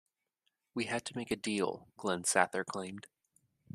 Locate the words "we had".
0.73-1.05